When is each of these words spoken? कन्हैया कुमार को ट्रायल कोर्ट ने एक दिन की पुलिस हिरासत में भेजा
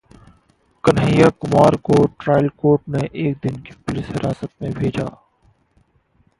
कन्हैया 0.83 1.27
कुमार 1.41 1.75
को 1.83 2.05
ट्रायल 2.21 2.49
कोर्ट 2.57 2.89
ने 2.89 3.03
एक 3.21 3.37
दिन 3.43 3.61
की 3.61 3.73
पुलिस 3.87 4.07
हिरासत 4.07 4.49
में 4.61 4.71
भेजा 4.73 5.03